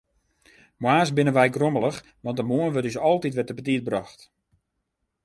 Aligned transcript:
Moarns 0.81 1.11
binne 1.15 1.33
wy 1.37 1.47
grommelich, 1.55 1.99
want 2.25 2.37
de 2.39 2.45
moarn 2.49 2.73
wurdt 2.73 2.89
ús 2.91 2.99
altyd 3.09 3.35
wer 3.35 3.47
te 3.47 3.55
betiid 3.57 3.85
brocht. 3.87 4.19